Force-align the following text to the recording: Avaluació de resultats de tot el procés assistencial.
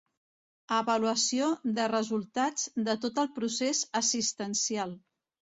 Avaluació 0.77 1.49
de 1.75 1.85
resultats 1.91 2.65
de 2.89 2.97
tot 3.05 3.21
el 3.25 3.31
procés 3.37 3.85
assistencial. 4.03 4.99